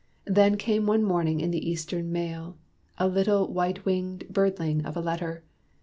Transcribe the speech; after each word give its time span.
Then 0.25 0.57
came 0.57 0.87
one 0.87 1.03
morning 1.03 1.41
in 1.41 1.51
the 1.51 1.69
Eastern 1.69 2.11
mail, 2.11 2.57
A 2.97 3.07
little 3.07 3.53
white 3.53 3.85
winged 3.85 4.23
birdling 4.33 4.83
of 4.83 4.97
a 4.97 4.99
letter. 4.99 5.43